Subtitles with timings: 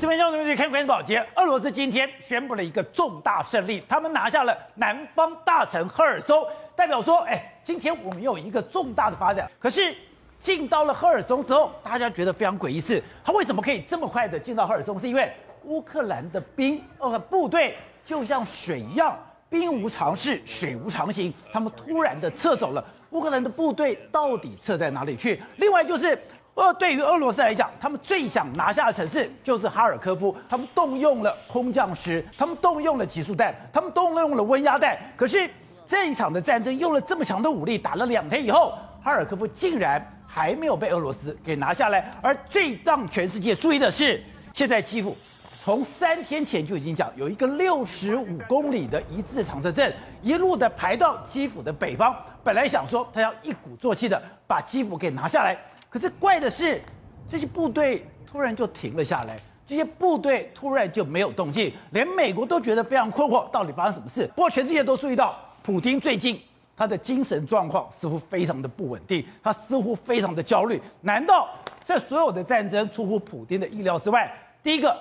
[0.00, 6.42] 这边兄弟们看关键保洁，俄罗斯今天宣布了一个重大胜利，他们拿下了南方大城赫尔松，
[6.74, 9.50] 代表说，哎，今天我们有一个重大的发展。
[9.58, 9.94] 可是
[10.40, 14.98] 进到了赫尔松之后，大家觉得非常诡异，是他为什么可以这么快的进到赫尔松？
[14.98, 15.30] 是因为
[15.64, 19.14] 乌克兰的兵呃部队就像水一样，
[19.50, 22.82] 兵无常势，水无常形，他们突然的撤走了。
[23.10, 25.42] 乌克兰的部队到底撤在哪里去？
[25.56, 26.18] 另外就是。
[26.62, 30.36] 而，对于俄罗斯来讲，他们最想拿下的城市就是哈尔科夫。
[30.46, 34.98] 他们动用了空降师，他们动用了集束弹，他们动用了温压弹。
[35.16, 35.48] 可是
[35.86, 42.12] 这一场的战争用了这么强的武力，打了两天以后，哈尔科夫竟然还没有被俄罗斯给拿下来。
[42.20, 44.22] 而最让全世界注意的是，
[44.52, 45.16] 现在基辅
[45.58, 52.14] 从三天前就已经讲有一个六十五公里的一字长蛇阵，一路的排到基辅的北方。
[52.44, 55.56] 本来想说他要一鼓作气的把基辅给拿下来。
[55.90, 56.80] 可是怪的是，
[57.28, 59.36] 这些部队突然就停了下来，
[59.66, 64.24] 这些部队突然就没有动静，连美国都觉得非常困惑，到底发生什么事？
[64.28, 66.40] 不过全世界都注意到，普丁最近
[66.76, 70.80] 他的精神状况似乎非常的不稳定，他似乎非常的焦虑。
[71.00, 71.48] 难道
[71.84, 74.32] 这所有的战争出乎普丁的意料之外？
[74.62, 74.96] 第一个，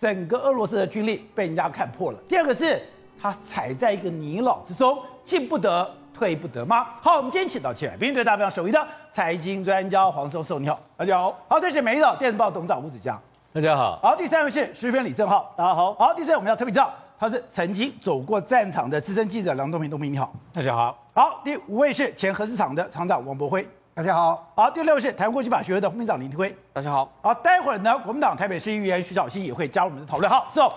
[0.00, 2.80] 整个俄罗斯的军力被人家看破了；第二个是，
[3.20, 5.94] 他踩在一个泥沼之中，进不得。
[6.12, 6.86] 退不得吗？
[7.00, 11.36] 好，我们今天请到七百兵对大家首位的财经专家黄教授，你好，大家好。
[11.48, 13.20] 好，这是每日电子报董事长吴子江，
[13.52, 13.98] 大家好。
[14.02, 15.94] 好，第三位是时分李正浩，大家好。
[15.94, 20.96] 好，第四位我们要特别介绍，他是曾经走过战场的资深记者梁东平，东平你好，大家好。
[21.14, 24.52] 好，第五位是前核市场的厂长王博辉，大家好。
[24.54, 27.10] 好，第六位是台湾国际法学会的副秘书长林廷辉，大家好。
[27.22, 30.30] 好，待会儿呢，国民党台北市议员徐小新也会加入我们的讨论。
[30.30, 30.72] 好，之后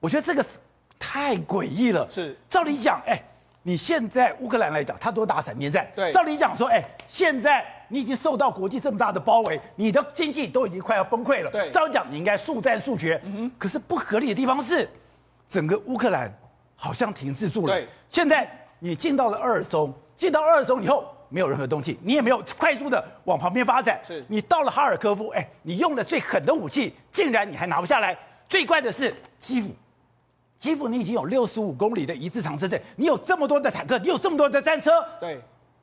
[0.00, 0.44] 我觉得这个
[0.98, 3.20] 太诡异了，是照理讲，哎。
[3.68, 5.86] 你现在乌克兰来讲，他都打闪电战。
[5.94, 11.50] 对，照理讲说，哎，现在你已经受到国际这么大的包围，你的经济都已经快要崩溃了。
[11.50, 13.20] 对，照理讲你应该速战速决。
[13.26, 13.50] 嗯。
[13.58, 14.88] 可是不合理的地方是，
[15.50, 16.34] 整个乌克兰
[16.76, 17.74] 好像停滞住了。
[17.74, 17.86] 对。
[18.08, 24.00] 现在你进到了鄂尔松，进到鄂尔松以后没有任何动静，你也没有快速的往旁边发展。
[24.02, 24.24] 是。
[24.28, 28.16] 你到了哈尔科夫，哎，你用的最狠的武器，竟然你还拿不下来。
[28.48, 29.76] 最怪的是基辅。
[30.58, 35.40] 基辅，你已经有六十五公里的一字长车阵，你有这么多的坦克，你有这么多的战车，对。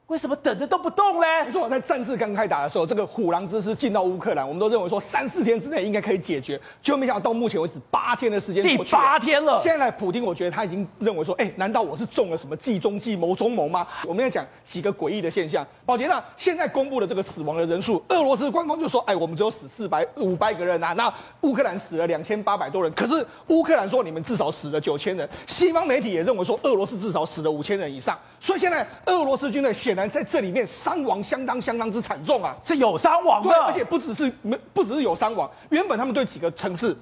[0.08, 1.26] 为什么等着都不动呢？
[1.44, 9.60] 没错，在战事刚开打的时候，这个虎狼之师进到乌克兰，我们都认为说三四天之内应该可以解决，结果没想到到目前为止八天的时间，第八天了。
[9.60, 13.88] 现在普京，我觉得他已经认为说，哎，难道我是中了什么计中计谋中谋吗？
[14.06, 15.66] 我们要讲几个诡异的现象。
[15.88, 21.12] 宝杰，呢现在公布的这个死亡的人数，俄罗斯官方就说，哎，我们只有死四百五百个人啊，那
[21.42, 30.66] 乌克兰死了两千八百多人，可是乌克兰说你们至少死了九千人，西方媒体也认为说俄罗斯至少死了五千人以上，所以现在俄罗斯军队显然在这里面。
[30.68, 35.50] 伤亡相当相当之惨重啊，是有伤亡的，对，而且不只是没，不只是有伤亡。
[35.70, 36.96] 原本他们对几个城市，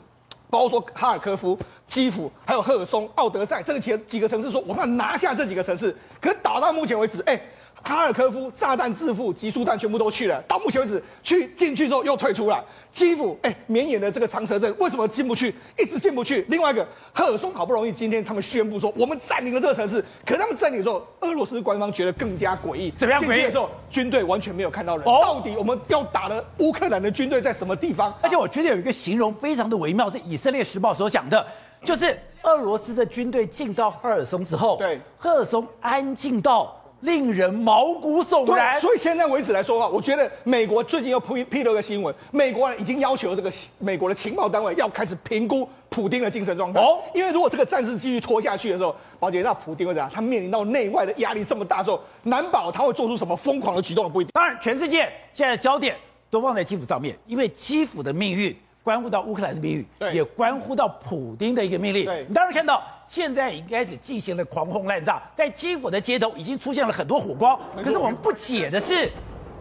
[0.49, 5.95] 包括说哈尔科夫、基辅，还有赫尔松、奥德赛这个几几个城市，说我们要拿下这几个城市。
[6.21, 7.41] 可是打到目前为止，哎。
[7.83, 10.41] 哈尔科夫炸弹自负，集束弹全部都去了。
[10.47, 12.63] 到目前为止，去进去之后又退出了。
[12.91, 15.53] 基辅，哎，绵延的这个长蛇阵为什么进不去？
[15.77, 16.45] 一直进不去。
[16.47, 22.89] 另外一个赫尔松好不容易今天他们宣布说我们占领了这个城市，可是他们占领的时候，俄罗斯官方觉得更加诡异。
[22.91, 23.27] 怎么样诡异？
[23.27, 25.05] 进去的时候军队完全没有看到人。
[25.05, 28.13] 哦，到底我们要打的乌克兰的军队在什么地方？
[28.21, 31.45] 而且我觉得有一个形容非常的微妙，是以色列时报所讲的，
[31.83, 36.79] 就是俄罗斯的军队进到赫尔松之后，对，赫尔松安静到。
[37.03, 38.77] 令人毛骨悚然。
[38.79, 46.81] 所以现在为止来说的话，我觉得美国最近又披披露一个新闻，美国人已经要求这个美国的情报单位要开始评估普丁的精神状态。
[46.81, 50.09] 哦，因为如果这个战事继续拖下去的时候，宝姐，那普丁会怎样？
[50.13, 54.31] 他面临到内外的压力这么大的时候，难保他会做出什么疯狂的举动，不一定。
[54.33, 55.95] 当然，全世界现在的焦点
[56.29, 58.55] 都放在基辅上面，因为基辅的命运。
[58.83, 62.01] 关乎到乌克兰的命运，也关乎到普丁的一个命令。
[62.27, 67.57] 你当然看到，现在已经开始进行了狂轰滥炸，在基辅的街头已经出现了很多火光。
[67.83, 69.09] 可是我们不解的是。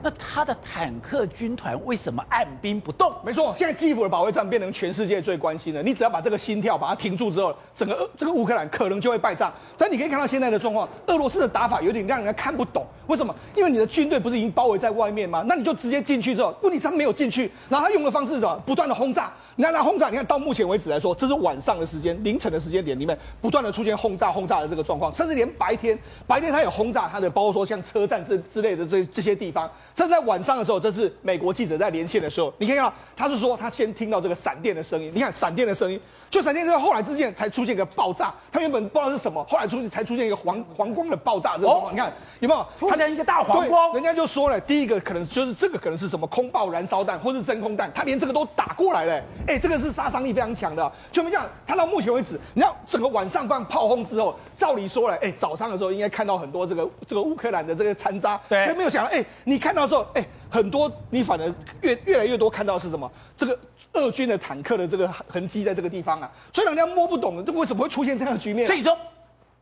[0.03, 3.15] 那他的坦克军团为什么按兵不动？
[3.25, 5.83] 没错，现在基辅的保卫战变成全世界最关心的。
[5.83, 9.53] 你只要把这个心跳把它停住之后，整个这个乌克兰可能就会败仗。
[9.79, 12.85] 但你可以看到现在的状况，俄罗斯的打法有点让人家看不懂。
[13.07, 13.35] 为什么？
[13.55, 15.45] 因为你的军队不是已经包围在外面吗？
[15.47, 18.61] 那你就直接进去之后，问题他没有进去，然后他用的方式是什么？
[18.67, 19.33] 不断的轰炸。
[19.55, 29.71] 你看他轰炸，你看到目前为止来说，这是晚上的时间，凌晨的时间点里面不断的出现轰炸轰炸的这个状况，甚至连白天白天他有轰炸他的，包括说像车站这之类的这这些地方。
[29.95, 36.01] 这在晚上的时候，这是美国记者在连线的时候，你可以看到，他是说他先听到这个闪电的声音，你看闪电的声音。
[36.33, 38.33] 就闪电之后，后来之间才出现一个爆炸。
[38.51, 41.57] 它原本不知道是什么，后来出现才出现一个黄黄光的爆炸。
[41.57, 42.67] 这种、哦、你看有没有？
[42.79, 43.93] 出现一个大黄光。
[43.93, 49.13] 人家就说了，第一个可能就是这个可能是什么空爆燃烧弹，或是真空弹，他连这个都打过来了。
[49.47, 50.91] 哎、欸，这个是杀伤力非常强的。
[51.11, 58.41] 就我们讲，他到目前为止，你看整个晚上放炮轰之后，照理说了，哎、欸，早上的时候应该看到很多这个这个乌克兰的这个残渣。
[58.49, 63.11] 对，没有想到，哎、欸，你看到的时候，哎、欸，很多你反而越越来越多看到的是什么？
[63.37, 63.59] 这个。
[63.95, 68.67] 俄军的坦克的这个痕迹在这个地方啊，所以人家摸不懂，这为什么会出现这样的局面？
[68.67, 68.97] 所以说，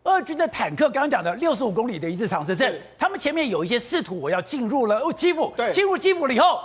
[0.05, 6.61] 俄军的坦克刚刚讲的六十五公里的一次长射阵，他们前面有一些试图我要进入了哦基辅，对，进入基辅了以后。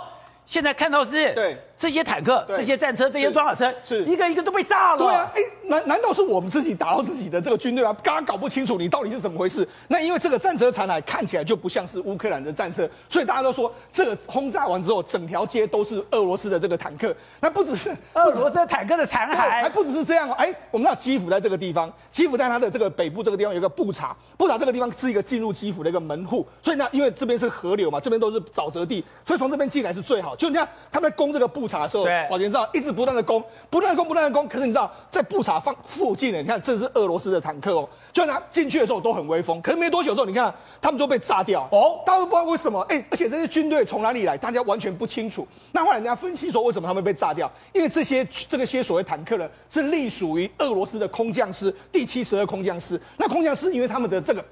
[0.46, 4.98] 现在看到是对这些坦克、这些战车、这些装甲车，是一个一个都被炸了。
[4.98, 7.94] 对啊，哎，难难道是我们自己打到自己的这个军队啊？
[8.02, 9.68] 刚刚搞不清楚你到底是怎么回事。
[9.88, 17.14] 那因为这个战车残骸看起来就不像是乌克兰的战车，所以大家都说这个轰炸完之后，整条街都是俄罗斯的这个坦克。
[17.40, 20.32] 那不只是俄罗斯坦克的残骸，还不只是这样哦。
[20.38, 26.46] 哎，我们知道基辅在这个地方，基辅在它的这个北部这个地方有一个布查，布查这个地方是一个进入基辅的一个门户。
[26.62, 30.36] 所以呢，因为这边是河流嘛，这边都是沼泽地，所以从这边进来是最好。
[30.36, 31.16] 就你看他们在。
[31.16, 34.46] 攻这个布查的时候，保全知道一直不断的攻，不断的攻，不断的攻。
[34.46, 39.60] 可是你知道，在布查方附近呢，你看这是俄罗斯的坦克哦，就拿进去的时候都很威风。
[39.60, 42.80] 可是没多久之后，你看他们就被炸掉哦，大家都不知道为什么。
[42.88, 45.46] 哎，而且这些军队从哪里来，大家完全不清楚。
[45.72, 47.50] 那后来人家分析说，为什么他们被炸掉？
[47.74, 52.98] 因为这些这个些所谓坦克呢，是隶属于俄罗斯的空降师第七十二空降师。
[53.18, 54.42] 那空降师因为他们的这个。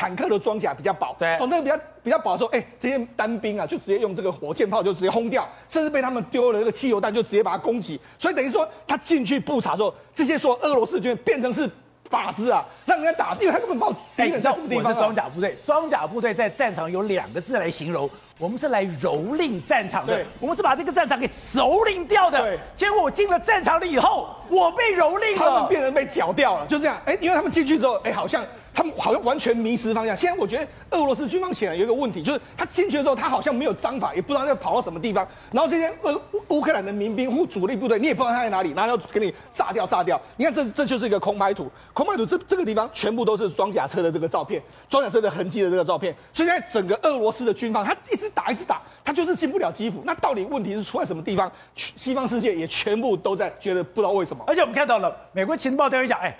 [0.00, 8.00] 坦克的装甲比较薄，对，装这个比较比较薄的时候，哎、欸，这些单兵啊，就直接用这个火箭炮就直接轰掉，甚至被他们丢了那个汽油弹，就直接把它攻击。
[8.16, 11.68] 所以等于说，他进去布查之后，这些说俄罗斯军变成是
[12.10, 14.94] 靶子啊，让人家打，因为他根本把我敌人在什么地方。
[14.94, 18.08] 装甲部队，装甲部队在战场有两个字来形容，
[18.38, 22.40] 我们是来蹂躏战场的，我们是把这个战场给蹂躏掉的。
[22.40, 26.96] 对，结果我进了战场了以后，我被蹂躏了，他们变成被绞掉了，就这样。
[27.04, 28.44] 哎、欸，因为他们进去之后，哎、欸，好像。
[28.78, 30.16] 他们好像完全迷失方向。
[30.16, 30.64] 现在我觉得
[30.96, 35.26] 俄罗斯军方显然有一个问题，就是他进去的时候，他好像没有章法，也不知道要跑到什么地方。
[35.50, 40.20] 然后这些乌乌克兰的民兵或主力部队，你也不知道他在哪里，然后要给你炸掉炸掉。
[40.36, 46.14] 你看这这就是一个空拍图，空拍图这这个地方全部都是装甲车的这个照片，装甲车的痕迹的这个照片。
[46.32, 50.04] 所以现在整个俄罗斯的军方，他一直打一直打，他就是进不了基辅。
[50.06, 51.50] 那到底问题是出在什么地方？
[51.74, 54.44] 西方世界也全部都在觉得不知道为什么。
[54.46, 56.32] 而且我们看到了美国情报单位讲，哎。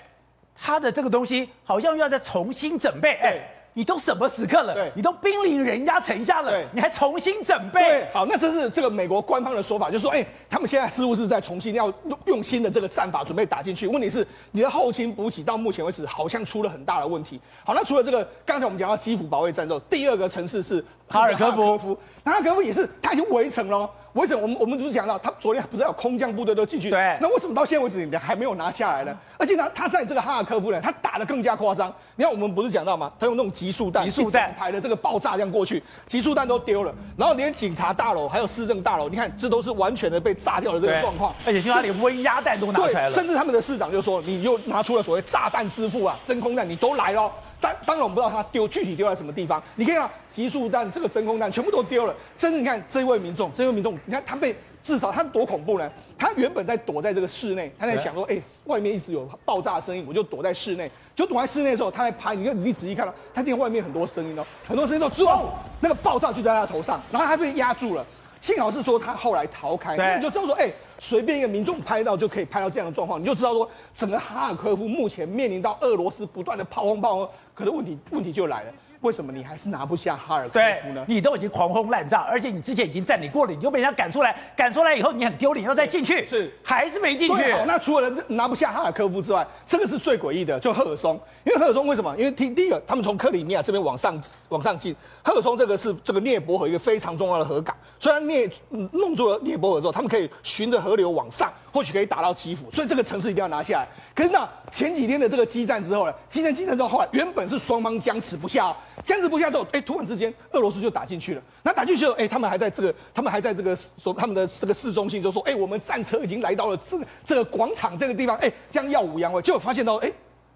[0.61, 3.41] 他的这个东西好像又要再重新准备，哎对，
[3.73, 4.73] 你都什么时刻了？
[4.73, 7.79] 对，你都兵临人家城下了，对你还重新准备？
[7.79, 11.93] 对，好，那这是这个美国官方的说法，就是说，哎，他们现在似乎是在重新要
[12.25, 13.87] 用新的这个战法准备打进去。
[13.87, 17.39] 问题是，你的后勤补给到目前为止好像出了很大的问题。
[17.63, 21.95] 好，那除了这个，刚才我们讲到基辅保卫战之后，第二个城市是哈尔科夫，
[22.25, 23.89] 哈尔科夫也是，他已经围城了。
[24.13, 26.89] 为什么我们我们不是讲到他昨天不是有空降部队都进去？
[26.89, 27.17] 对。
[27.21, 29.15] 那为什么到现在为止你还没有拿下来呢？
[29.37, 31.93] 而且呢，他在这个哈尔科夫呢，他打得更加夸张。
[32.15, 33.11] 你看我们不是讲到吗？
[33.19, 41.33] 他用那种集束弹，集束弹排的这个爆炸这样过去，集束弹都丢了，然后连警察大楼还有市政大楼，你看这都是完全的被炸掉的这个状况。
[41.45, 43.11] 而且听说他连温压弹都拿出来了。
[43.11, 49.61] 甚至他们的市长就说：“你又拿出了所谓炸弹之父啊，真空弹，你都来了。”当当然我们不知道他丢具体丢在什么地方。
[49.75, 52.15] 你可以看集束弹、这个真空弹全部都丢了。
[52.37, 54.55] 甚至你看这位民众，这位民众，你看他被。
[54.81, 55.91] 至少他多恐怖呢？
[56.17, 62.33] 他原本在躲在这个室内，他在想说：“哎、欸，外面一直有爆炸的声音，我就躲在室内。”就躲在室内的时候，他在拍。
[62.33, 65.45] 你看，你仔细看到，他听外面很多声音哦，很多声音都撞，
[65.81, 68.05] 那个爆炸就在他头上，然后他被压住了。
[68.41, 81.05] 幸好是说他后来逃开，那你就知道说：“哎、欸，随便一个民众拍到就可以拍到这样的状况，你就知道说，整个哈尔科夫目前面临到俄罗斯不断的炮轰炮轰，可能问题问题就来了。”为什么你还是拿不下哈尔科夫呢？
[81.07, 87.55] 你都已经狂轰滥炸，而且你之前已经占领过了，你就被人家赶出来，赶出来以后你很丢脸，要再进去，是还是没进去？
[87.65, 91.17] 那除了拿不下哈尔科夫之外，这个是最诡异的，就赫尔松。
[91.45, 92.13] 因为赫尔松为什么？
[92.17, 97.73] 因为第第一个，他们从克里米亚这边往上往上进，赫尔松这个是这个涅伯河一个非常重要的河港。
[97.97, 98.49] 虽然涅
[98.91, 103.87] 弄住了涅伯河之后，他们可以循着河流往上，或许可以打到基辅，所以这个城市一定要拿下来。
[104.15, 109.65] 可是呢，前几天的这个激战之后呢，激战激战之后，来原本是双方僵持不下，哦，僵持不下之后。
[109.71, 111.41] 哎，突然之间，俄罗斯就打进去了。
[111.63, 119.41] 那打进去了，哎，他们还在这个，他们还在这个说他们的这个市中心，就说，哎，我们战车已经来到了这个这个广场这个地方，哎，将耀武扬威。
[119.41, 120.11] 结果发现到，哎，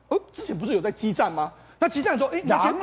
[0.07, 1.51] 哦，之前不是有在激战吗？
[1.83, 2.73] 那激战的时候，哎，那些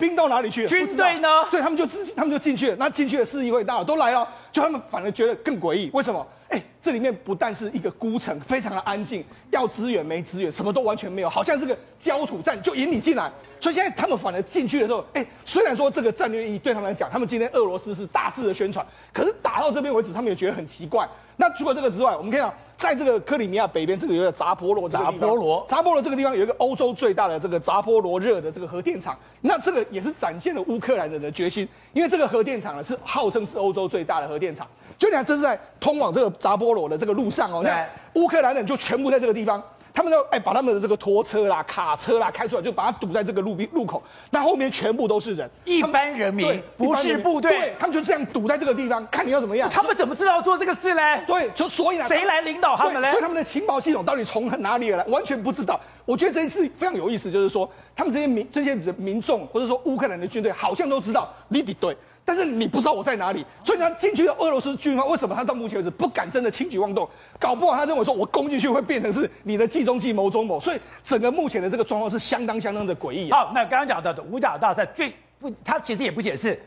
[0.00, 0.68] 兵到哪里去了？
[0.68, 1.28] 军队呢？
[1.48, 2.76] 对，他们就自己，他们就进去了。
[2.76, 5.88] 那进去的市议会大佬都来了，就他们反而觉得更诡异。
[5.92, 6.26] 为什么？
[6.48, 13.30] 哎，这里面不但是一个孤城，非常的安静，要资源没资源，什么都完全没有，好像是个焦土战，就引你进来。
[13.60, 21.08] 所以现在他们反而进去的时候，哎，虽然说这个战略意义对他们来讲，他们今天俄罗斯是大肆的宣传，可是打到这边为止，他们也觉得很奇怪。
[21.36, 34.64] 那除了这个之外，我们看到在这个克里米亚北边，这个有个扎波罗这个地方，扎波罗，扎波罗这个地方有一个欧洲最大的这个扎波罗热的这个核电厂，那这个也是展现了乌克兰人的决心，因为这个核电厂呢是号称是欧洲最大的核电厂。
[34.96, 39.60] 就你看，这是在通往这个扎波罗的这个路上哦，那乌克兰人就全部在这个地方。
[39.92, 44.02] 他们就哎，把他们的这个拖车啦、卡车啦开出来，就把它堵在这个路边路口。
[44.30, 47.50] 那后面全部都是人，一般人民，不是部队。
[47.50, 49.68] 对，他们就这样堵在这个地方，看你要怎么样。
[49.70, 51.22] 他们怎么知道做这个事嘞？
[51.26, 53.10] 对，就所以呢，谁来领导他们嘞？
[53.10, 55.80] 所以他们的情报系统到底从哪里来，完全不知道。
[56.04, 61.96] 我觉得这一次非常有意思，就是说，他们这些民、这些人民众，或者说乌克兰的军队，好像都知道你敌对。
[62.28, 67.08] 但是你不知道我在哪里，所以他进去的俄罗斯军方为什么他到目前为止不敢真的轻举妄动？
[67.40, 73.32] 搞不好他认为说我攻进去会变成是你的计中计谋中谋，所以整个目前的这个状况是相当相当的诡异。
[73.32, 76.60] 好，那刚刚讲到的五角大赛最不，他其实也不解释，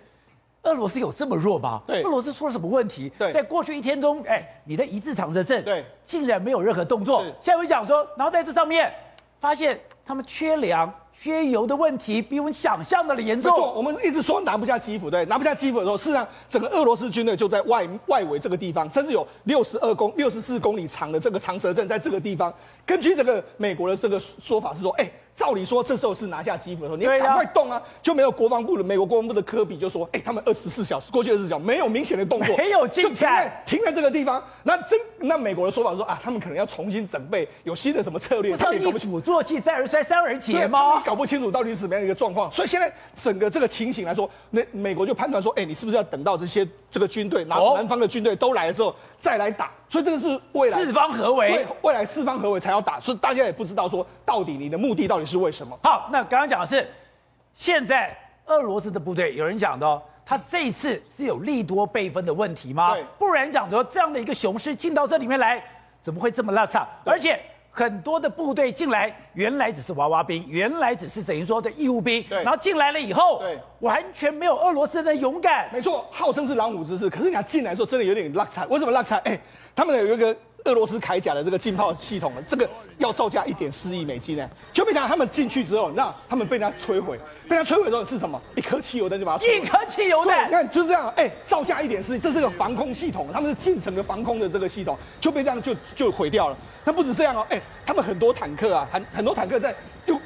[0.63, 1.83] 俄罗斯有这么弱吗？
[1.85, 3.11] 对，俄罗斯出了什么问题？
[3.19, 7.21] 对，在过去一天中，哎，你的一字长蛇阵，对，竟然没有任何动作。
[7.39, 8.91] 现在我讲说，然后在这上面
[9.39, 9.79] 发现。
[10.03, 13.51] 他们缺粮、缺油的问题比我们想象的严重。
[13.51, 22.53] 没错，我们一直说拿不下基辅，对，拿不下基辅的时候，事实上整个俄罗斯军队就在外外围这个地方，甚至有六十二公、六十四公里长的这个长蛇阵在这个地方。
[22.85, 25.09] 根据这个美国的这个说法是说，哎。
[25.33, 27.81] 照理说，这时候是拿下基辅的时候，你赶快动啊！
[28.03, 38.57] 就没有国防部的美国国防部的科比就说：“哎，他们二十四小时过去二十四小时没有明显的动作，没有进展，停在这个地方。”那真那美国的说法说啊，他们可能要重新准备，有新的什么策略？
[38.57, 41.01] 他们一鼓作气，再而衰，三而竭吗？
[41.11, 42.49] 你搞不清楚到底是怎么样一个状况。
[42.49, 42.89] 所以现在
[43.21, 55.77] 整个这个情形来说，那美国就判断说：“哎，你是不是要等到这些这个军队，南南方的军队都来了之后再来打？”所以这个是未来四方合围，未来四方合围才要打，所以大家也不知道说到底你的目的到底是为什么。
[55.83, 56.87] 好，那刚刚讲的是，
[57.53, 62.93] 现在俄罗斯的部队有人讲的哦，他这一次是有利多备分的问题吗？
[62.93, 65.61] 对，不然讲说这样的一个雄狮进到这里面来，
[66.01, 66.87] 怎么会这么拉差？
[67.03, 67.37] 而且。
[67.71, 75.69] 很多的部队进来，原来只是娃娃兵，原来只是等于说的义务兵，对，然后进来了以后，对，完全没有俄罗斯人的勇敢。
[75.73, 78.65] 没错，号称是狼虎之师，可是你要进来的时候，真的有点落差。
[78.65, 79.15] 为什么落差？
[79.23, 79.39] 哎，
[79.75, 80.35] 他们有一个。
[80.65, 87.17] 俄罗斯铠甲的这个浸泡系统，这个要造价一点四亿美金呢，就没想到他们进去之后，那他们被人家摧毁，
[87.49, 88.41] 被人家摧毁之后是什么？
[88.55, 89.57] 一颗汽油弹就把它摧毁。
[89.57, 96.57] 一颗汽油弹，你看就是这样，哎，造价一点四亿，这是个防空系统，他们是近程的防空的这个系统，就被这样就就毁掉了。
[96.83, 99.75] 那不止这样哦，哎，他们很多坦克啊，很很多坦克在
[100.05, 100.19] 就，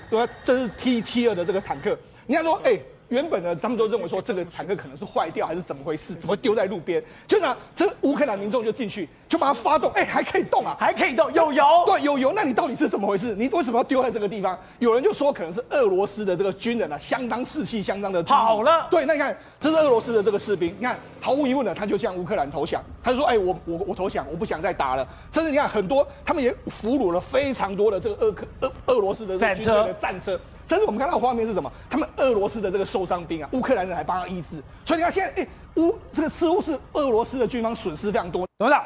[0.44, 2.80] 这是 T 七二的这个坦克，你看说，哎。
[3.10, 7.04] 原本呢，他们都认为说这个坦克可能是坏掉还是怎么回事，怎么丢在路边？
[7.28, 12.34] 就拿这乌克兰民众就进去，就把它发动，哎、欸，还可以动啊，还可以动，有油，对，有油。
[12.36, 13.36] 那你到底是怎么回事？
[13.36, 14.58] 你为什么要丢在这个地方？
[14.80, 18.88] 有人就说可能是俄罗斯的这个军人啊，相当士气相当的好了。
[18.90, 22.84] 对，那你看这是俄罗斯的这个士兵，你看毫无疑问的，他就向乌克兰投降。
[23.04, 25.08] 他就说，哎、欸，我我我投降，我不想再打了。
[25.32, 30.40] 甚至你看很多，他们也俘虏了非常多的这个俄克俄俄罗斯的战车的战车。
[30.68, 31.72] 甚至我们看到画面是什么？
[31.90, 34.62] 他们俄罗斯的这个受伤兵啊，乌克兰人还帮他医治。
[34.84, 38.48] 所以你看现在，哎，乌这个似乎是俄罗斯的军方损失非常多。
[38.58, 38.84] 董事长，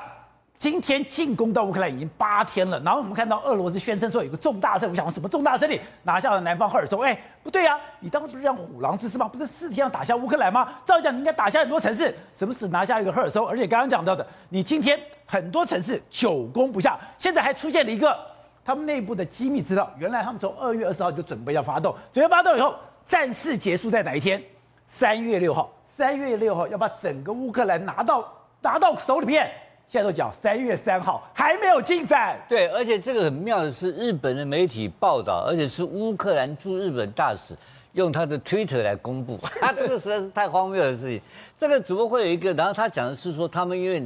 [0.58, 5.80] 今天进攻到乌克兰已经八天了，然后我们看到俄罗斯宣称说有个重大胜利，我想什么重大胜利？
[6.04, 7.02] 拿下了南方赫尔松。
[7.02, 9.28] 哎，不对啊，你当时不是讲虎狼之师吗？
[9.28, 10.68] 不是四天要打下乌克兰吗？
[10.86, 13.48] 照讲你应该打下很多城市，怎么只拿下一个赫尔松？
[13.48, 18.29] 而且刚刚讲到的，你今天很多城市久攻不下，现在还出现了一个。
[18.70, 24.40] 他们内部的机密资料，原来他们从二月二十号就准备要发动，准备发动以后，战事结束在哪一天？
[24.86, 25.74] 三月六号。
[25.84, 28.24] 三月六号要把整个乌克兰拿到
[28.62, 29.50] 拿到手里面。
[29.88, 32.40] 现在都讲三月三号还没有进展。
[32.48, 37.56] 对，而且这个很妙的是，日本的媒体报道，而且是乌克兰驻日本大使
[37.94, 41.20] 用他的推特来公布，他 这个实在是太荒谬的事情。
[41.58, 42.54] 这个怎么会有一个？
[42.54, 44.04] 然后他讲的是说，他们因为。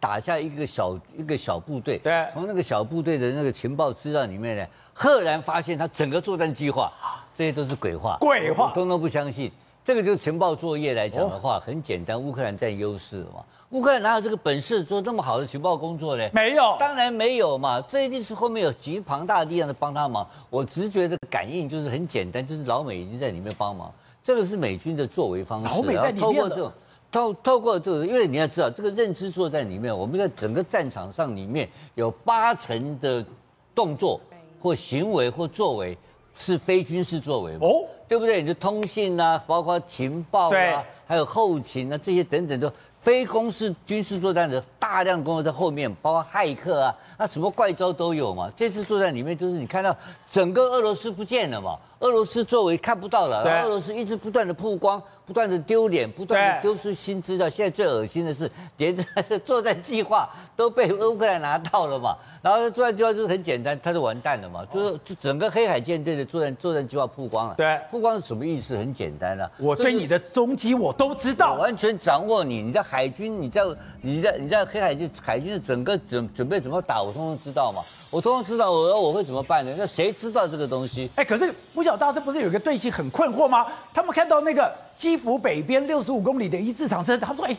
[0.00, 6.92] 打下一个小一个小部队，对，从那个小部队的那个情报资料里面呢，赫然发现他整个作战计划，
[7.34, 9.50] 这些都是鬼话，鬼话，通通不相信。
[9.84, 13.44] 这个就是情报作业来讲的话，很简单，乌克兰占优势嘛。
[13.70, 16.26] 乌克兰哪有这个本事做那么好的情报工作呢？
[16.32, 17.78] 没有，当然没有嘛。
[17.82, 20.26] 这一定是后面有极庞大的力量在帮他忙。
[20.48, 23.92] 我直觉的感应就是很简单，就是老美已经在里面帮忙。
[24.22, 26.72] 这个是美军的作为方式，老美在里面的。
[27.14, 33.24] 透透过这个，因为你要知道，这个认知作战里面，我们在整个战场上里面有八成的
[33.72, 34.20] 动作
[34.60, 35.96] 或行为或作为
[36.36, 38.42] 是非军事作为嘛，哦，对不对？
[38.42, 42.68] 你的通信啊，包括情报啊，还有后勤啊，这些等等都
[43.00, 48.50] 非公式军事作战的大量工作在后面，包括骇客啊，那什么怪招都有嘛。
[48.56, 49.96] 这次作战里面，就是你看到
[50.34, 57.48] 整个俄罗斯不见了嘛，俄罗斯作为看不到了，俄罗斯一直不断的曝光，不断的丢脸，不断的丢失新资料。
[57.48, 58.96] 现在最恶心的是，连
[59.28, 62.16] 这作战计划 都被乌克兰拿到了嘛。
[62.42, 67.54] 然后作战计划就是很简单，他就完蛋了嘛，就是就整个黑海舰队的作战作战计划曝光了。
[67.56, 68.76] 对，曝光是什么意思？
[68.76, 72.82] 很简单啊，我对你的踪迹我都知道，完全掌握你，你在。
[72.82, 73.62] 海军，你在
[74.02, 77.80] 你在你在黑海军海军的整个准准备怎么打，我通通知道嘛？
[78.10, 79.74] 我通通知道，我我会怎么办呢？
[79.76, 81.10] 那谁知道这个东西？
[81.16, 83.66] 哎，可是五角大师不是有一个队形很困惑吗？
[83.92, 87.56] 他们看到那个基辅北边六十五公里的一字长车，他说：“哎，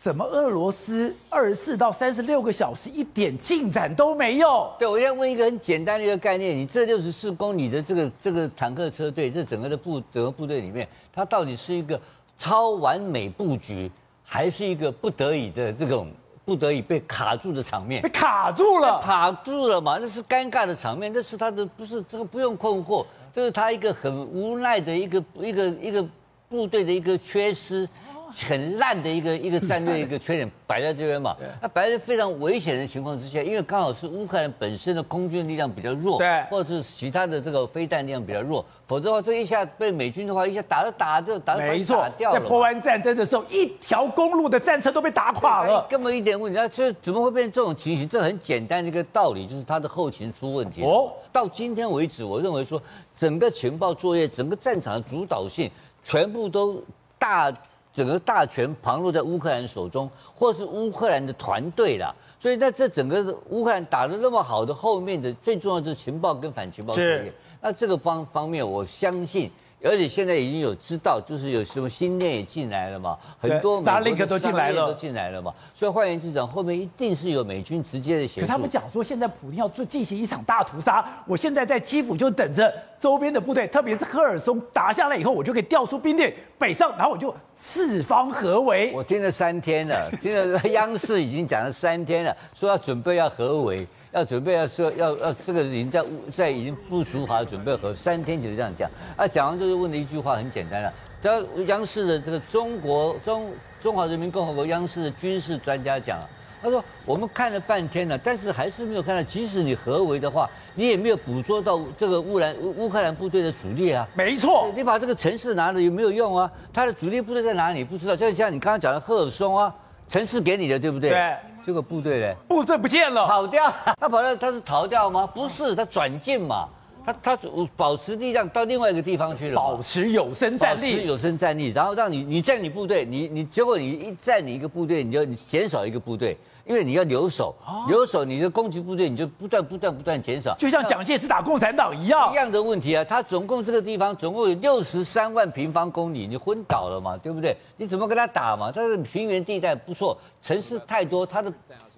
[0.00, 12.00] 怎么俄罗斯二十四到三十六个小时一点进展都没有？”对，我要问一个很简单的一个概念：你这六十四公里的这个这个坦克车队，这整个的部整个部队里面，它到底是一个
[12.36, 13.90] 超完美布局？
[14.30, 16.06] 还是一个不得已的这种
[16.48, 19.98] 不得已被卡住的场面，被卡住了，卡住了嘛？
[20.00, 26.02] 那是尴尬的场面，那是他的不是这个不用困惑，这是他一个很无奈的一个一个一个
[26.48, 27.86] 部队的一个缺失。
[28.30, 42.38] 很烂的一个一个战略一个缺点摆在这边嘛， 那摆在非常危险的情况之下，因为刚好是乌克兰本身的空军力量比较弱，对，或者是其他的这个飞弹力量比较弱，否则的话，这一下被美军的话一下打了打就打没错，打掉了。
[42.38, 46.58] 在波湾战争的时候，一条公路的战车都被打垮了，根本一点问题。
[46.58, 48.08] 那这怎么会变成这种情形？
[48.08, 50.82] 这很简单的一个道理，就是它的后勤出问题。
[50.82, 52.80] 哦，到今天为止，我认为说
[53.16, 55.70] 整个情报作业、整个战场的主导性，
[56.02, 56.82] 全部都
[57.18, 57.52] 大。
[57.98, 69.50] 整个大权旁落在乌克兰手中，或是乌克兰的团队啦，所以在这整个乌克兰打得那么好的后面的最重要的是情报跟反情报作业，那这个方方面，我相信。
[69.82, 75.54] 而且现在已经有知道，就是有什么新链也进来了嘛，很多美国都进来了，都进来了嘛。
[75.72, 78.46] 所以换言之讲，后面一定是有美军直接的协助。
[78.46, 88.90] 可他们讲说，现在普京要做进行一场大屠杀，我现在在基辅就等着周边的部队，特别是赫尔松打下来以后，我就可以调出兵力北上，然后我就四方合围。
[88.92, 93.86] 我听了三天了，听了央视已经讲了三天了，说要准备要合围。
[94.12, 106.18] 要准备要说要要这个已经在在已经部署好准备和三天就是这样讲啊，讲完就问了一句话很简单了，这央视的这个中国中中华人民共和国央视的军事专家讲，
[106.62, 114.08] 他说我们看了半天了，但是还是没有看到，即使你合围的话，你也没有捕捉到这个乌兰乌克兰部队的主力啊。
[114.14, 116.50] 没错，你把这个城市拿了有没有用啊？
[116.72, 117.84] 他的主力部队在哪里？
[117.84, 118.16] 不知道。
[118.16, 119.72] 就像你刚刚讲的赫尔松啊，
[120.08, 121.10] 城市给你的对不对？
[121.10, 121.36] 对。
[121.64, 122.34] 这个部队呢？
[122.48, 123.70] 部队不见了，跑掉。
[124.00, 125.26] 他跑掉，他是逃掉吗？
[125.26, 126.66] 不是，他转进嘛。
[127.04, 127.38] 他他
[127.76, 136.36] 保持力量到另外一个地方去了，保持有生战力，保持有生战力，然后让你你占你部队，你你结果你一占你一个部队，你就你减少一个部队。
[136.68, 137.54] 因为你要留守，
[137.88, 143.02] 留守你的攻击部队你就不断不断不断减少，就像蒋介石打共产党一样，一样的问题啊。
[143.02, 147.56] 他总共这个地方总共有六十三万平方公里，你昏倒了嘛，对不对？
[147.78, 148.70] 你怎么跟他打嘛？
[148.70, 151.50] 他的平原地带不错，城市太多，他的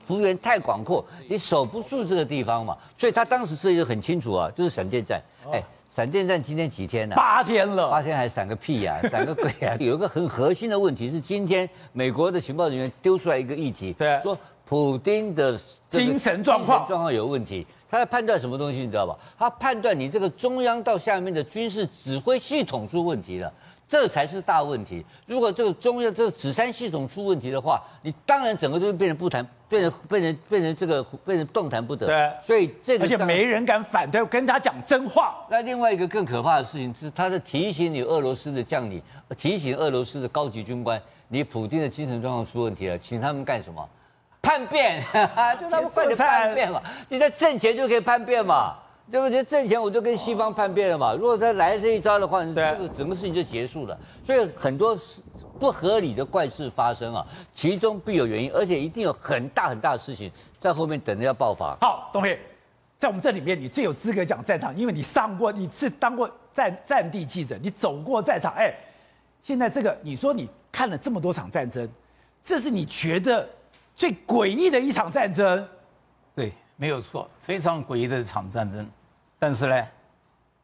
[0.06, 2.78] 幅员太广阔，你守不住这个地方嘛。
[2.96, 5.20] 所以他当时设计的很清楚啊，就是闪电战。
[5.52, 5.60] 哎，
[5.92, 7.16] 闪电战今天几天了？
[7.16, 9.74] 八天了，八天还闪个屁呀， 闪个鬼啊！
[9.80, 14.38] 有一个很核心的问题是，今天美国的情报人员丢出来一个议题，对，说。
[14.70, 19.18] 普丁的精神状况状况有问题，他在判断什么东西，你知道吧？
[19.36, 23.52] 他判断你这个中央到下面的军事指挥系统出问题了，
[23.88, 25.04] 这才是大问题。
[25.26, 32.06] 如果这个中央这个指挥系统出问题的话，你当然整个都会变成不谈，变成变成变成这个变成动弹不得。
[32.06, 35.44] 对，所以这个而且没人敢反对，跟他讲真话。
[35.50, 39.02] 那另外一个更可怕的事情是，他在提醒你俄罗斯的将领，
[39.36, 43.84] 提醒俄罗斯的高级军官，你普京的精神状况出问题了，请他们干什么？
[44.42, 45.02] 叛变，
[45.60, 46.80] 就他们快点叛变嘛！
[47.08, 48.74] 你在挣钱就可以叛变嘛，
[49.10, 49.44] 对不对？
[49.44, 51.12] 挣钱我就跟西方叛变了嘛。
[51.12, 53.98] 如果他来这一招的话，这个整个事情就结束了。
[54.24, 54.98] 所以很多
[55.58, 61.76] 不合理的怪事发生啊，其中必有原因，而且一定有很大很大的事情在后面等着要爆发。
[61.80, 62.40] 好，东飞，
[62.98, 68.54] 在我们这里面，你最有资格讲战场，因为你上过，你是当过战战地记者，你走过战场。
[68.54, 68.74] 哎，
[69.44, 71.86] 现在这个，你说你看了这么多场战争，
[72.42, 73.46] 这是你觉得？
[73.94, 75.68] 最诡异的一场战争，
[76.34, 78.88] 对，没有错，非常诡异的一场战争。
[79.38, 79.86] 但是呢，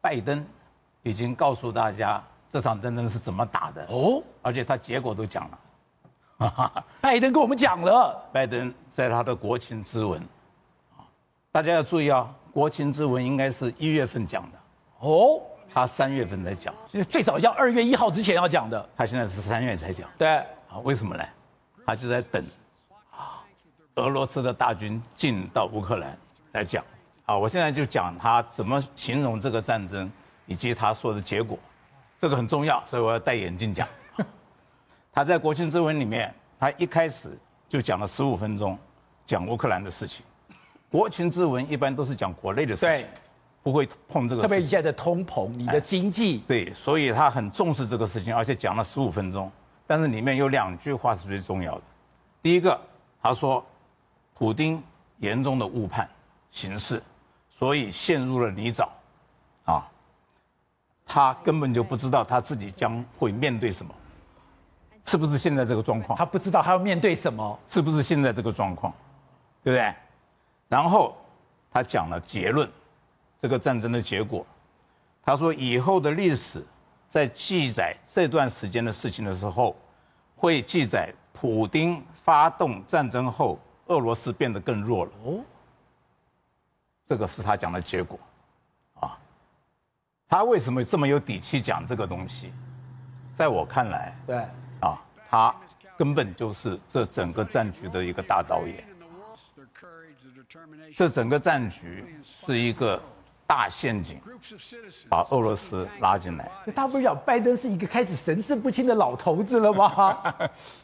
[0.01, 0.45] 拜登
[1.03, 5.59] 已经告诉大家这场战争是怎么打的哦，而且他结果都讲了。
[7.01, 10.21] 拜登跟我们讲了，拜登在他的国情之文，
[11.51, 14.57] 大家要注意啊，国情之文应该是一月份讲的。
[14.99, 15.41] 哦，
[15.73, 16.73] 他三月份才讲，
[17.09, 20.07] 最少要二月一号之前要讲的，他现在是三月才讲。
[20.17, 20.37] 对，
[20.69, 21.23] 啊，为什么呢？
[21.85, 22.66] 他就在等啊，
[23.97, 26.17] 俄罗斯的大军进到乌克兰
[26.53, 26.83] 来讲。
[27.25, 30.09] 啊，我现在就讲他怎么形容这个战争，
[30.45, 31.59] 以及他说的结果，
[32.17, 33.85] 这个很重要，所以我要戴眼镜讲。
[35.11, 38.77] 他在国情之文里面，他一开始就讲了十五分钟，
[39.25, 40.25] 讲乌克兰的事情。
[40.89, 43.07] 国情之文一般都是讲国内的事情，
[43.61, 44.49] 不会碰这个事情。
[44.49, 46.37] 特别现在的通膨，你的经济。
[46.47, 49.51] 对，所以他很重视这个事情，而且讲了十五分钟。
[49.85, 51.81] 但是里面有两句话是最重要的。
[52.41, 52.79] 第一个，
[53.21, 53.65] 他说，
[54.37, 54.81] 普丁
[55.17, 56.07] 严重的误判
[56.51, 57.01] 形势，
[57.49, 58.87] 所以陷入了泥沼，
[59.65, 59.89] 啊，
[61.03, 63.91] 他根本就不知道他自己将会面对什么。
[65.05, 66.15] 是不是现在这个状况？
[66.15, 67.59] 他不知道他要面对什么？
[67.67, 68.93] 是不是现在这个状况？
[69.63, 69.95] 对不对？
[70.67, 71.17] 然后
[71.71, 72.69] 他讲了结论，
[73.39, 74.45] 这个战争的结果。
[75.23, 76.63] 他说以后的历史
[77.07, 79.75] 在记载这段时间的事情的时候，
[80.35, 85.11] 会记载普丁发动战争后，俄罗斯变得更弱了。
[85.23, 85.39] 哦，
[87.05, 88.19] 这个是他讲的结果，
[88.99, 89.17] 啊，
[90.27, 92.53] 他为什么这么有底气讲这个东西？
[93.33, 94.37] 在我看来，对。
[94.81, 95.55] 啊，他
[95.97, 98.87] 根本就是这整个战局的一个大导演。
[100.95, 103.01] 这整个战局是一个
[103.45, 104.19] 大陷阱，
[105.09, 106.49] 把俄罗斯拉进来。
[106.75, 110.35] 他不是讲拜登是一个开始神志不清的老头子了吗？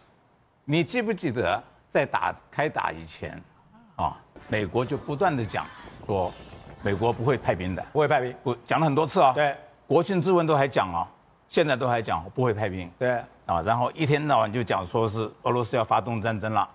[0.66, 1.62] 你记不记得
[1.93, 3.39] 在打开打以前，
[3.97, 5.63] 啊，美国就不断的讲
[6.08, 6.34] 说，
[6.82, 9.32] 美国不会派兵的，不会派兵，我讲了很多次啊。
[9.32, 11.06] 对，国庆之文都还讲啊，
[11.47, 12.89] 现在都还讲不会派兵。
[12.97, 13.21] 对。
[13.45, 16.67] 啊，然后一天到晚就讲说是俄罗斯要发动战争了，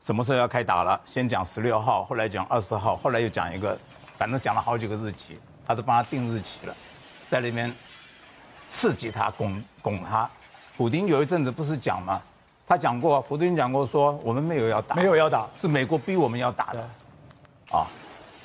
[0.00, 0.98] 什么时候要开打了？
[1.04, 3.78] 先讲十六号，后来讲二十号，后来又讲一个，
[4.16, 6.74] 反正讲了好几个日期，他都帮他定日期了，
[7.28, 7.70] 在那边
[8.66, 10.26] 刺激他，拱拱他。
[10.78, 12.22] 普丁有一阵子不是讲吗？
[12.66, 16.80] 他讲过，普京讲过说我们没有要打，没有要打，是美国逼我们要打的。
[17.70, 17.86] 啊，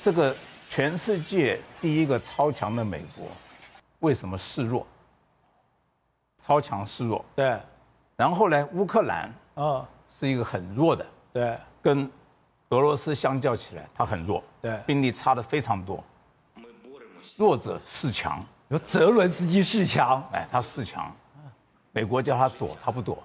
[0.00, 0.34] 这个
[0.68, 3.26] 全世界第一个超强的美国，
[4.00, 4.86] 为什么示弱？
[6.42, 7.60] 超强示弱，对，
[8.16, 12.10] 然后呢乌克兰，啊，是一个很弱的，对，跟
[12.70, 16.02] 俄罗斯相较起来，他很弱，对，兵力差的非常多，
[17.36, 21.14] 弱者示强，有泽伦斯基示强，哎，他示强，
[21.92, 23.22] 美国叫他躲，他不躲，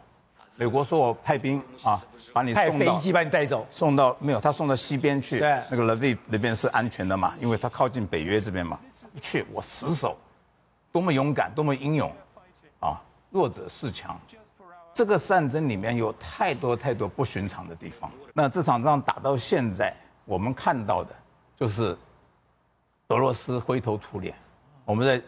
[0.58, 2.02] 美国说我派兵啊，
[2.34, 8.80] 把你送到，派飞机把你带走，送到没有，他送到西边去，对，那个 Lviv 那边是安全的嘛，因为他靠近北约这边嘛，
[9.13, 10.18] 不去，我死守，
[10.91, 12.12] 多么勇敢，多么英勇，
[12.80, 13.02] 啊。
[13.32, 14.18] 弱者是强，
[14.94, 18.10] 这个战争里面有太多太多不寻常的地方。
[18.34, 21.13] 那这场仗打到现在，我们看到的
[21.54, 21.98] 就是
[23.10, 24.34] 俄罗斯灰头土脸。
[24.86, 25.22] 我们在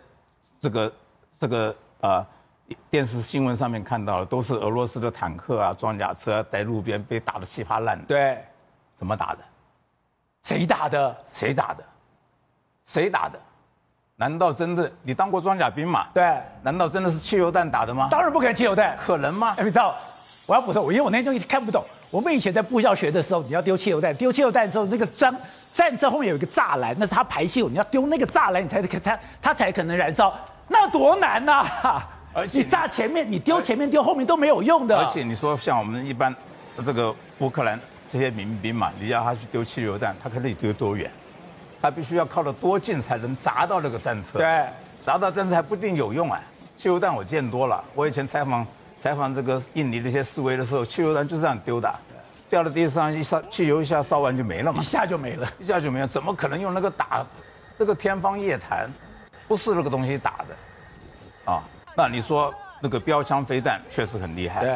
[0.58, 0.94] 这个
[1.34, 2.26] 这个呃
[2.90, 8.02] 电视新闻上面看到的，都是俄罗斯的坦克啊、装甲车在路边被打得稀巴烂。
[8.06, 8.44] 对，
[8.96, 9.40] 怎么打的？
[10.44, 11.18] 谁打的？
[11.34, 11.84] 谁打的？
[12.86, 13.40] 谁打的？
[14.16, 16.08] 难道真的你当过装甲兵吗？
[16.14, 18.08] 对，难道真的是汽油弹打的吗？
[18.10, 19.54] 当然不可能汽油弹，可能吗？
[19.58, 19.96] 哎，你知道，
[20.46, 21.84] 我要补充，我因为我那天东西看不懂。
[22.10, 25.36] 我们以前在部校学的时候，你要丢汽油弹，丢汽油弹之后，那个战
[25.74, 30.34] 战车后面有一个栅栏，那是它排气，你要丢那个栅栏，你才可它它才可能燃烧，
[30.68, 32.10] 那多难呐、啊！
[32.38, 34.96] 而且你炸前面，你丢前面丢后面都没有用的。
[34.96, 36.34] 而且你说像我们一般
[36.86, 41.12] 这个乌克兰这些民兵嘛，你要他去丢汽油弹，他可以丢多远？
[41.82, 44.68] 他必须要靠得多近才能砸到那个战车，对，
[45.04, 46.40] 砸到战车还不一定有用啊。
[46.76, 48.66] 汽油弹我见多了，我以前采访
[49.00, 51.92] 采访这个印尼那些示威的时候，汽油弹就这样丢的，
[52.52, 57.26] 掉到地上一烧，汽油一下烧完就没了嘛，一下就没了，一下就没了，怎么可能用那个打，
[57.78, 58.88] 那个天方夜谭，
[59.48, 61.64] 不是那个东西打的，啊，
[61.98, 64.70] 那你说那个标枪飞弹确实很厉害，对，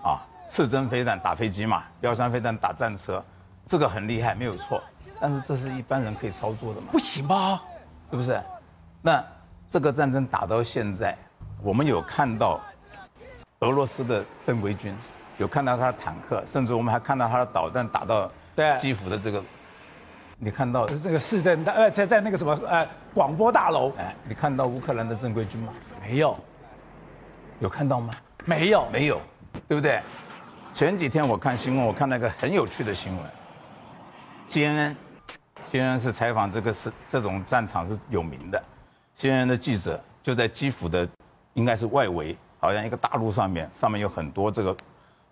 [0.00, 3.20] 啊，刺针飞弹打飞机嘛，标枪飞弹打战车，
[3.66, 4.80] 这个很厉害，没有错。
[5.18, 6.86] 但是这是一般人可以操作的吗？
[6.92, 7.60] 不行吧，
[8.12, 8.40] 是不是？
[9.02, 9.24] 那
[9.68, 11.18] 这个战争打到现在，
[11.64, 12.60] 我们有看到
[13.58, 14.96] 俄罗斯的正规军，
[15.36, 18.30] 有看到他的坦克，甚至我们还看到他的导弹打到
[18.78, 19.42] 基辅的这个，
[20.38, 25.72] 你看到是这个市政大呃在在那个什么呃广播大楼，哎，你看到乌克兰的正规军吗？
[26.00, 26.38] 没有，
[27.60, 28.12] 有看到吗？
[28.44, 29.20] 没有，没有，
[29.66, 30.02] 对不对？
[30.72, 33.26] 前几天我看新闻，我看那个很有趣的新闻
[34.48, 34.94] ，CNN。
[35.70, 38.62] CNN 是采访这个是这种战场是有名的
[39.14, 41.06] ，CNN 的记者就在基辅的，
[41.52, 44.74] 应该是外围，好像一个大路上面，上面有很多这个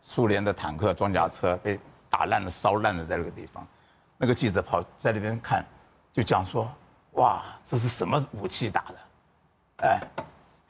[0.03, 3.67] 苏联的坦克、装甲车被打烂了、烧烂了，在那个地方，
[4.19, 5.65] 那个记者跑在那边看，
[6.12, 6.71] 就讲说，
[7.12, 9.87] 哇，这是什么武器打的？
[9.87, 10.01] 哎，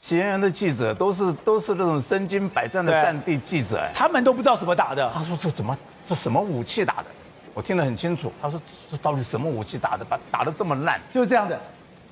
[0.01, 5.11] CNN 的记者都是都是那种身经百战的战地记者，哎，他们都不知道怎么打的。
[5.13, 7.07] 他说这怎么是什么武器打的？
[7.55, 8.33] 我听得很清楚。
[8.41, 10.05] 他说这到底什么武器打的？
[10.05, 11.59] 把打的这么烂，就是这样的。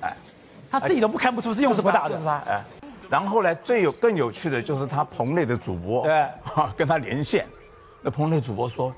[0.01, 0.13] 哎，
[0.69, 2.17] 他自己都不看不出是用什么打的。
[2.17, 2.63] 是他，哎。
[3.07, 7.45] 然后呢最有更有趣的就是他棚内的主播，对， 哈，跟他连线。
[8.01, 8.93] 那棚内主播说：“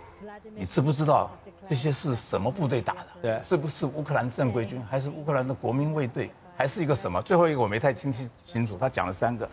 [0.56, 1.30] 你知不知道
[1.70, 3.06] 这些是什么部队打的？
[3.22, 7.22] 对，是不是乌克兰正规军，还是乌克兰的国民卫队？”还是一个什么？
[7.22, 9.48] 最后一个我没太听清清楚，他讲了三个。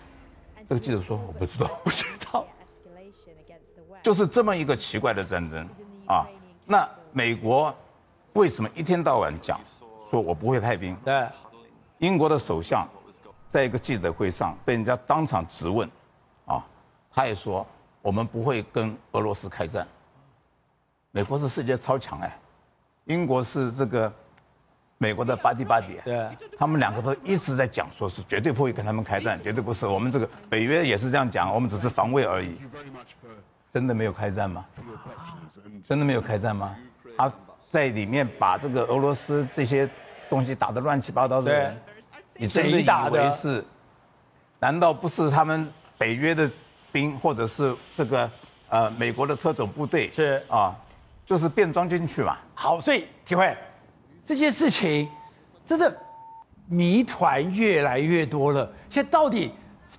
[0.66, 2.46] 这个记者说 我不知道，不知道。
[4.02, 5.68] 就是这么一个奇怪的战争
[6.06, 6.26] 啊！
[6.64, 7.74] 那美国
[8.32, 9.60] 为什么一天到晚讲
[10.10, 10.96] 说我不会派兵？
[11.04, 11.28] 对。
[11.98, 12.88] 英国的首相
[13.48, 15.86] 在一个记者会上被人家当场质问，
[16.46, 16.64] 啊，
[17.12, 17.66] 他也说
[18.00, 19.86] 我们不会跟俄罗斯开战。
[21.10, 22.38] 美国是世界超强哎，
[23.04, 24.10] 英国是这个。
[24.98, 29.86] 美国的巴蒂巴蒂，对，他们两个都一直在讲，说是绝对不会跟他们开战，绝对不是。
[29.86, 32.56] 我们这个北约也是这样讲，我们只是防卫而已。
[33.70, 34.64] 真的没有开战吗？
[35.82, 36.76] 真的没有开战吗？
[37.18, 37.30] 他
[37.66, 39.88] 在里面把这个俄罗斯这些
[40.28, 41.82] 东西打得乱七八糟的人，
[42.36, 43.64] 你真的以为是？
[44.60, 46.48] 难道不是他们北约的
[46.92, 48.30] 兵，或者是这个
[48.68, 50.08] 呃美国的特种部队？
[50.08, 50.74] 是啊，
[51.26, 52.38] 就是变装进去嘛。
[52.54, 53.54] 好，所以体会。
[54.26, 55.08] 这些事情
[55.66, 55.94] 真的
[56.66, 58.70] 谜团越来越多了。
[58.88, 59.52] 现在到底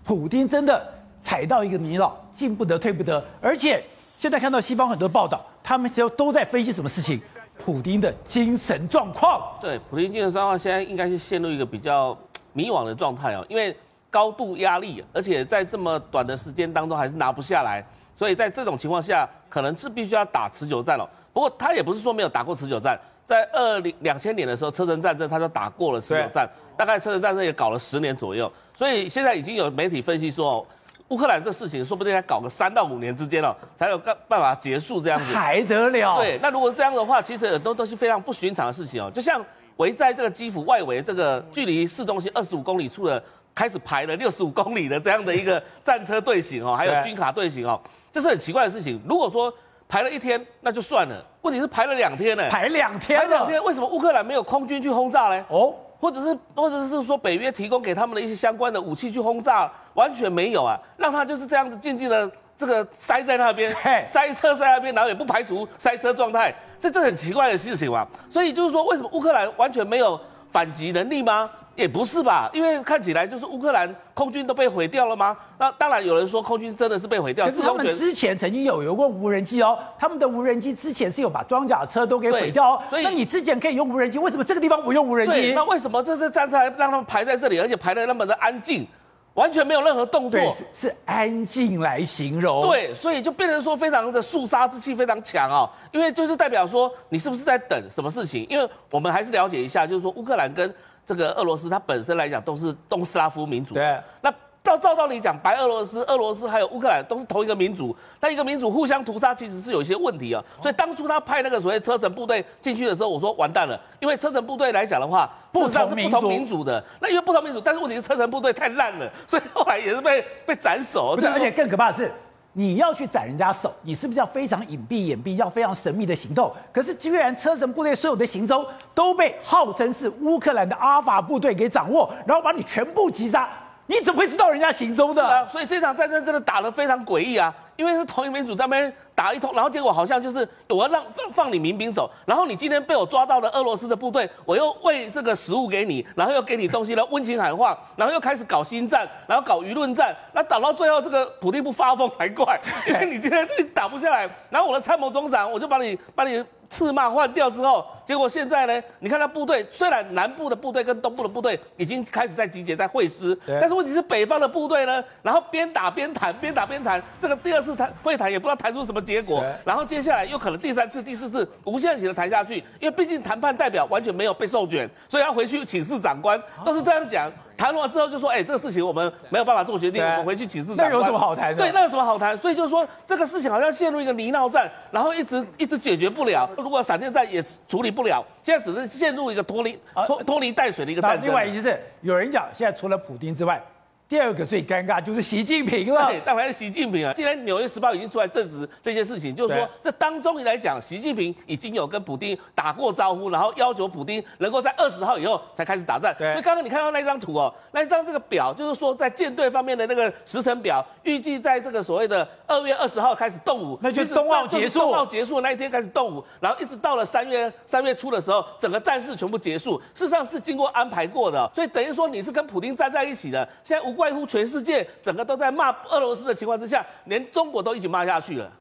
[0.03, 0.83] 普丁真的
[1.21, 3.23] 踩到一个泥淖，进不得退不得。
[3.39, 3.83] 而且
[4.17, 7.21] 现在看到西方很多报道，他们都都在分析什么事情？
[7.57, 9.57] 普丁的精神状况。
[9.61, 12.17] 对，普丁精神状况现在应该是陷入一个比较
[12.51, 13.75] 迷惘的状态哦，因为
[14.09, 17.85] 高度压力，而且在这么短的时间当中还是拿不下来，
[18.17, 21.09] 所以在这种情况下，可能是必须要打持久战了。
[21.31, 22.99] 不过他也不是说没有打过持久战。
[23.25, 30.65] 在二零两千年的时候，车臣战争他就打过了石油战，大概车臣战争也搞了十年左右，所以现在已经有媒体分析说，
[31.07, 36.17] 乌克兰这事情说不定要搞个三到五年之间了，才有办办法结束这样子，还得了？
[36.17, 39.43] 对，那如果是这样的话，其实很多都是非常不寻常的事情哦，就像
[39.77, 43.21] 围在这个基辅外围这个距离市中心二十五公里处的，
[43.53, 47.79] 开始排了六十五公里的这样的一个战车队形哦，还有军卡队形哦，
[48.11, 49.01] 这是很奇怪的事情。
[49.07, 49.51] 如果说
[49.87, 52.49] 排了一天那就算了，问题是排了两天呢？
[52.49, 55.45] 排两天，排两天，为什么乌克兰没有空军去轰炸呢？
[55.49, 63.73] 哦，或者是，或者是说北约提供给他们的一些相关的武器去轰炸，完全没有啊，让他就是这样子静静的这个塞在那边，
[64.05, 68.07] 塞车塞在那边，然后也不排除塞车状态，这这很奇怪的事情嘛。
[68.29, 70.19] 所以就是说，为什么乌克兰完全没有
[70.55, 71.49] 反击能力吗？
[71.75, 75.35] 也不是吧，因为看起来就是乌克兰空军都被毁掉了吗？
[75.57, 77.45] 那当然有人说空军真的是被毁掉。
[77.45, 82.81] 可是他们之前曾经有有过无人机哦，他们的无人机之前是有把装甲车都给毁掉哦。
[82.89, 85.51] 所以那你之前可以用无人机，为什么这个地方不用无人机？
[85.53, 88.87] 那为什么这次战车还让他们排在这里，而且排的那么的安静，
[89.35, 90.39] 完全没有任何动作？
[90.73, 92.67] 是，是安静来形容。
[92.67, 98.47] 对，所以就变成说非常的肃杀之气非常强哦，因为就是代表说你是不是在等什么事情？
[98.49, 100.73] 因为我们还是了解一下，就是说乌克兰跟。
[101.07, 104.01] 这个俄罗斯它本身来讲都是东斯拉夫民族，对。
[104.21, 104.33] 那
[104.65, 110.43] 照照道理讲，白俄罗斯、俄罗斯还有乌克兰都是同一个民族，那一个民族互相屠杀其实是有一些问题啊。
[110.59, 116.83] 所以当初他派那个所谓车臣部队进去的时候，我说完蛋了，因为车臣部队来讲的话，事实上是不同民族的。
[116.99, 121.15] 那因为不同民族，但是问题是车臣部队太烂了，所以后来也是被被斩首。
[121.15, 122.11] 对而且更可怕的是。
[122.57, 126.49] 你要去斩人家手，你是不是要非常隐蔽、隐蔽，要非常神秘的行动？
[126.71, 133.49] 可是居然车臣部队所有的行踪都被号称是乌克兰的阿法部队给掌握，然后把你全部击杀，
[133.87, 135.47] 你怎么会知道人家行踪的？
[135.49, 137.53] 所以这场战争真的打得非常诡异啊！
[137.75, 156.43] 因为是同一民主在那边打一通，然后结果好像就是我要让放放你民兵走，然后你今天被我抓到了俄罗斯的部队，我又喂这个食物给你，然后又给你东西，了温情喊话，然后又开始搞心战，然后搞舆论战，那打到最后这个普丁不发疯才怪，因为你今天一直打不下来，然后我的参谋总长我就把你把你。
[156.69, 158.83] 刺骂换掉之后，结果现在呢？
[158.99, 165.03] 你看他部队，虽然南部的部队跟东部的部队已经开始在集结、在会师，但是问题是北方的部队呢？
[165.21, 169.43] 然后边打边谈，边打边谈，这个第二次谈会谈也不知道谈出什么结果。
[169.63, 177.31] 然后接下来又可能第三次、第四次无限期的谈下去，因为毕竟谈判代表完全没有被授权，所以要回去请示长官，都是这样讲。
[177.57, 180.77] 谈完之后就说，哎，这个事情我们没有办法做决定，我们回去请示长。
[180.77, 181.57] 那有什么好谈的？
[181.57, 182.37] 对，那有什么好谈？
[182.37, 186.49] 所以就是说，这个事情好像陷入一个泥淖战，然后一直一直解决不了。
[186.57, 191.25] 如果闪电战也处理不了，现在只是陷入一个拖泥拖拖泥带水的一个战争。
[191.25, 193.61] 另外一件事，有人讲，现在除了普丁之外，
[194.07, 197.11] 第二个最尴尬就是习近平了，对，当然是习近平啊。
[197.13, 206.15] 既然《纽约时报》已经出来证实这件事情，就是说这当中来讲，习近平已经有跟普丁打过招呼，然后要求普丁能够在二十号以后才开始打战。
[206.19, 219.81] 对，所以刚刚你看到那张图哦，那一张这个表就是说在舰队方面的那个时程表，预计在这个所谓的二月二十号开始动武，那就是冬奥结束，冬奥结束那一天开始动武，然后一直到了三月三月初的时候，整个战事全部结束。
[219.95, 223.47] 事实上是经过安排过的，所以等于说你是跟普丁站在一起的。
[223.63, 224.85] 现在无怪乎全世界。
[225.01, 228.51] 整个都在骂俄罗斯的情况之下，连中国都一起骂下去了。